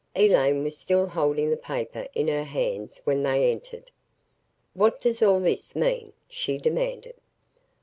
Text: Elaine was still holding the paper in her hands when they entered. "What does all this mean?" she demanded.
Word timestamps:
Elaine 0.15 0.63
was 0.63 0.79
still 0.79 1.05
holding 1.05 1.51
the 1.51 1.55
paper 1.57 2.07
in 2.15 2.27
her 2.27 2.43
hands 2.43 3.01
when 3.03 3.21
they 3.21 3.51
entered. 3.51 3.91
"What 4.73 4.99
does 4.99 5.21
all 5.21 5.39
this 5.39 5.75
mean?" 5.75 6.13
she 6.27 6.57
demanded. 6.57 7.17